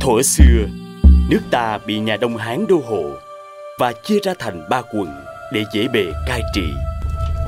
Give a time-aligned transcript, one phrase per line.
[0.00, 0.66] Thuở xưa,
[1.30, 3.10] nước ta bị nhà Đông Hán đô hộ
[3.78, 6.62] và chia ra thành ba quận để dễ bề cai trị.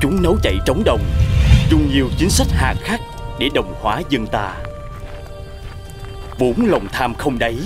[0.01, 1.01] Chúng nấu chạy trống đồng,
[1.69, 2.99] dùng nhiều chính sách hà khắc
[3.39, 4.53] để đồng hóa dân ta.
[6.37, 7.57] Vốn lòng tham không đáy,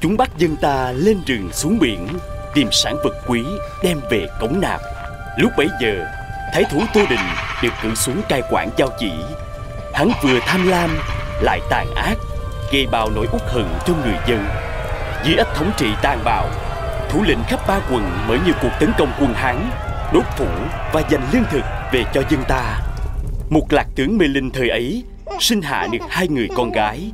[0.00, 2.08] chúng bắt dân ta lên rừng xuống biển,
[2.54, 3.42] tìm sản vật quý
[3.82, 4.80] đem về cống nạp.
[5.38, 6.06] Lúc bấy giờ,
[6.52, 7.26] thái thú Tô Đình
[7.62, 9.12] được cử xuống cai quản giao chỉ.
[9.94, 10.98] Hắn vừa tham lam,
[11.40, 12.14] lại tàn ác,
[12.72, 14.44] gây bao nỗi uất hận cho người dân.
[15.24, 16.48] Dưới ách thống trị tàn bạo,
[17.10, 19.70] thủ lĩnh khắp ba quận mở nhiều cuộc tấn công quân Hán,
[20.12, 20.46] đốt phủ
[20.92, 22.80] và dành lương thực về cho dân ta.
[23.50, 25.04] Một lạc tướng Mê Linh thời ấy
[25.40, 27.10] sinh hạ được hai người con gái.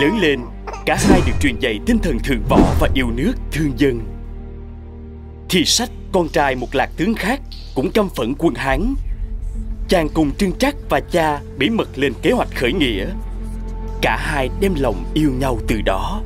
[0.00, 0.40] Lớn lên,
[0.86, 4.00] cả hai được truyền dạy tinh thần thượng võ và yêu nước, thương dân.
[5.48, 7.40] Thì sách con trai một lạc tướng khác
[7.74, 8.94] cũng căm phẫn quân Hán.
[9.88, 13.06] Chàng cùng Trương Trắc và cha bí mật lên kế hoạch khởi nghĩa.
[14.02, 16.22] Cả hai đem lòng yêu nhau từ đó.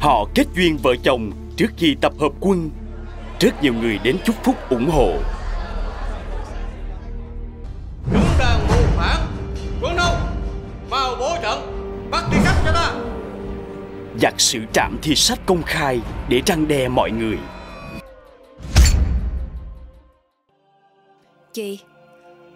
[0.00, 2.70] Họ kết duyên vợ chồng trước khi tập hợp quân.
[3.40, 5.12] Rất nhiều người đến chúc phúc ủng hộ.
[8.12, 9.26] Chúng đang mưu phản
[9.82, 10.14] Quân đâu
[10.90, 11.58] Vào bố trận
[12.10, 12.94] Bắt đi sách cho ta
[14.20, 17.38] Giặc sử trạm thi sách công khai để răng đe mọi người.
[21.52, 21.80] Chị,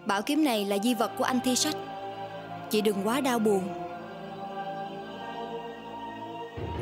[0.05, 1.75] bảo kiếm này là di vật của anh thi sách.
[2.69, 3.82] Chị đừng quá đau buồn.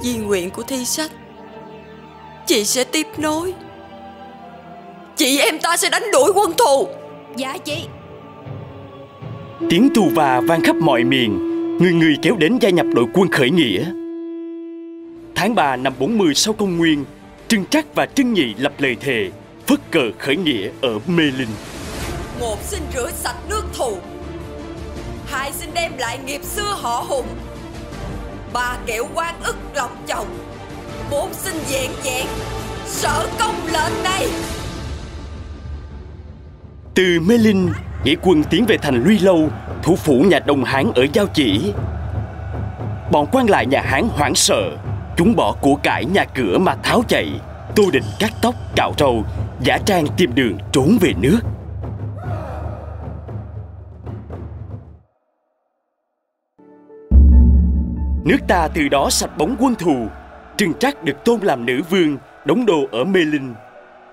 [0.01, 1.11] Di nguyện của thi sách
[2.47, 3.53] Chị sẽ tiếp nối
[5.15, 6.87] Chị em ta sẽ đánh đuổi quân thù
[7.35, 7.77] Dạ chị.
[9.69, 11.39] Tiếng tù và vang khắp mọi miền,
[11.77, 13.85] người người kéo đến gia nhập đội quân khởi nghĩa.
[15.35, 17.05] Tháng 3 năm 40 sau công nguyên,
[17.47, 19.29] Trưng Trắc và Trưng Nhị lập lời thề,
[19.67, 21.47] phất cờ khởi nghĩa ở Mê Linh.
[22.39, 23.97] Một xin rửa sạch nước thù
[25.25, 27.25] Hai xin đem lại nghiệp xưa họ hùng
[28.53, 30.27] Ba kẻo quan ức lòng chồng
[31.11, 32.27] Bốn xin vẹn vẹn
[32.85, 34.27] Sở công lệnh này
[36.95, 37.73] Từ Mê Linh,
[38.03, 39.49] nghĩa quân tiến về thành Luy Lâu,
[39.83, 41.73] thủ phủ nhà Đông Hán ở Giao Chỉ.
[43.11, 44.77] Bọn quan lại nhà Hán hoảng sợ,
[45.17, 47.31] chúng bỏ của cải nhà cửa mà tháo chạy.
[47.75, 49.23] Tô Định cắt tóc, cạo râu,
[49.59, 51.39] giả trang tìm đường trốn về nước.
[58.25, 60.07] Nước ta từ đó sạch bóng quân thù.
[60.57, 63.53] Trừng Trắc được tôn làm nữ vương, đóng đô ở Mê Linh.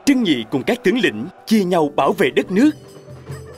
[0.05, 2.71] Trưng Nhị cùng các tướng lĩnh chia nhau bảo vệ đất nước.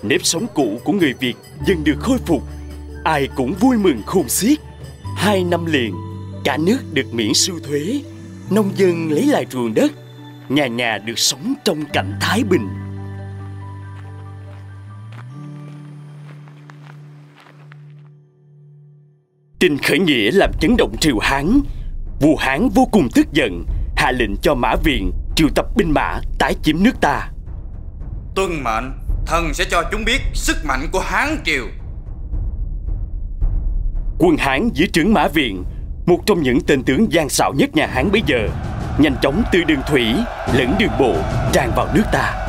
[0.03, 1.34] Nếp sống cũ của người Việt
[1.66, 2.43] dần được khôi phục.
[3.05, 4.59] Ai cũng vui mừng khôn xiết.
[5.16, 5.94] Hai năm liền,
[6.44, 8.00] cả nước được miễn sưu thuế.
[8.50, 9.93] Nông dân lấy lại ruộng đất.
[10.49, 12.69] Nhà nhà được sống trong cảnh thái bình.
[19.60, 21.60] Tin khởi nghĩa làm chấn động triều Hán.
[22.21, 23.65] Vua Hán vô cùng tức giận,
[23.97, 27.28] hạ lệnh cho Mã Viện triệu tập binh mã tái chiếm nước ta.
[28.34, 28.93] Tuân mệnh
[29.26, 31.66] Thần sẽ cho chúng biết sức mạnh của Hán Triều
[34.19, 35.65] Quân Hán dưới trướng Mã Viện,
[36.06, 38.48] một trong những tên tướng gian xảo nhất nhà Hán bây giờ,
[38.98, 40.15] nhanh chóng từ đường thủy
[40.54, 41.15] lẫn đường bộ
[41.53, 42.48] tràn vào nước ta.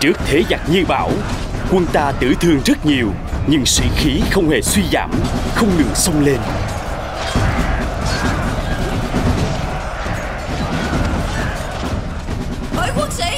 [0.00, 1.10] Trước thế giặc như bão,
[1.70, 3.08] quân ta tử thương rất nhiều,
[3.46, 5.10] nhưng sĩ khí không hề suy giảm,
[5.54, 6.38] không ngừng xông lên.
[12.74, 13.30] Hỡi quân sĩ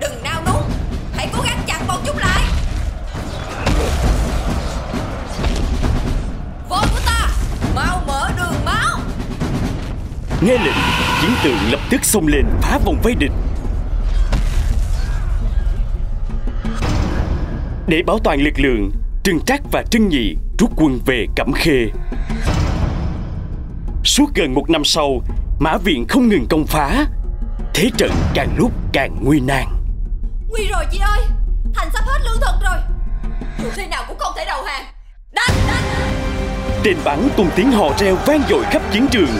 [0.00, 0.62] Đừng nao núng
[1.16, 2.42] Hãy cố gắng chặn bọn chúng lại
[6.68, 7.28] Võ của ta
[7.74, 8.98] Mau mở đường máu
[10.40, 10.76] Nghe lệnh,
[11.20, 13.32] chiến tượng lập tức xông lên phá vòng vây địch.
[17.88, 18.90] Để bảo toàn lực lượng,
[19.24, 21.86] Trừng Trắc và Trưng Nhị rút quân về Cẩm Khê.
[24.04, 25.20] Suốt gần một năm sau,
[25.58, 27.06] Mã Viện không ngừng công phá.
[27.74, 29.64] Thế trận càng lúc càng nguy nan.
[30.48, 31.20] Nguy rồi chị ơi,
[31.74, 32.78] thành sắp hết lương thực rồi.
[33.62, 34.84] Dù thế nào cũng không thể đầu hàng.
[35.32, 36.10] Đánh, đánh!
[36.84, 39.30] Tên bắn cùng tiếng hò reo vang dội khắp chiến trường.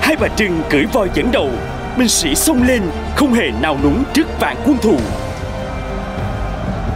[0.00, 1.50] Hai bà Trưng cưỡi voi dẫn đầu,
[1.98, 2.82] binh sĩ xông lên
[3.16, 4.98] không hề nào núng trước vạn quân thù.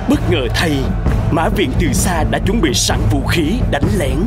[0.08, 0.82] Bất ngờ thay,
[1.30, 4.18] Mã Viện từ xa đã chuẩn bị sẵn vũ khí đánh lén.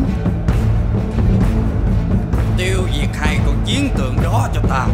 [2.58, 4.88] Tiêu diệt hai con chiến tượng đó cho ta.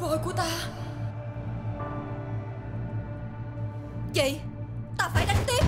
[0.00, 0.46] Vội của ta
[4.14, 4.38] Chị
[5.00, 5.64] Ta phải đánh tiếp.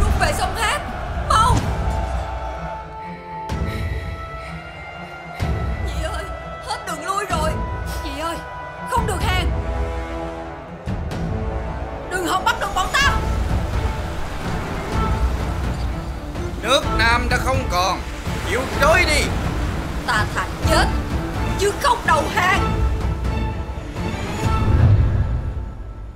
[0.00, 0.80] Rút về sông Hát
[1.28, 1.56] Mau.
[5.86, 6.24] Chị ơi
[6.66, 7.50] Hết đường lui rồi.
[8.04, 8.36] Chị ơi
[8.90, 9.50] Không được hàng.
[12.10, 13.12] Đừng hòng bắt được bọn tao
[16.62, 18.00] Nước Nam đã không còn.
[18.50, 19.24] Chịu trói đi.
[20.06, 20.86] Ta thà chết
[21.58, 22.85] Chứ không đầu hàng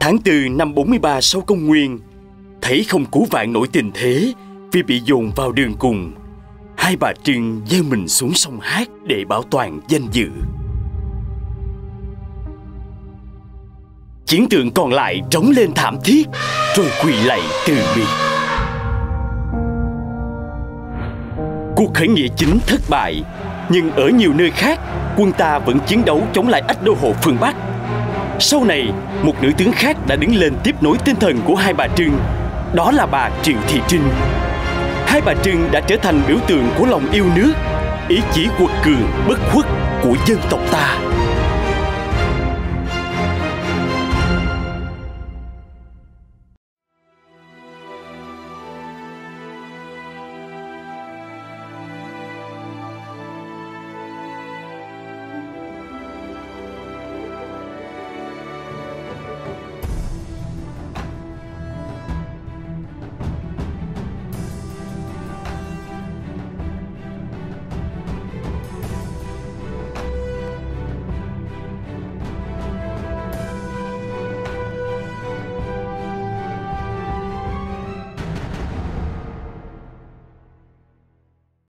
[0.00, 1.98] Tháng 4 năm 43 sau công nguyên,
[2.62, 4.32] thấy không cứu vạn nổi tình thế
[4.72, 6.12] vì bị dồn vào đường cùng.
[6.76, 10.28] Hai bà Trưng gieo mình xuống sông Hát để bảo toàn danh dự.
[14.26, 16.28] Chiến tượng còn lại trống lên thảm thiết,
[16.76, 18.08] rồi quỳ lạy từ biệt.
[21.76, 23.22] Cuộc khởi nghĩa chính thất bại,
[23.68, 24.80] nhưng ở nhiều nơi khác,
[25.16, 27.69] quân ta vẫn chiến đấu chống lại ách đô hộ phương Bắc
[28.40, 28.92] sau này,
[29.22, 32.18] một nữ tướng khác đã đứng lên tiếp nối tinh thần của hai bà Trưng.
[32.74, 34.02] Đó là bà Triệu Thị Trinh.
[35.06, 37.52] Hai bà Trưng đã trở thành biểu tượng của lòng yêu nước,
[38.08, 39.66] ý chí quật cường bất khuất
[40.02, 40.98] của dân tộc ta.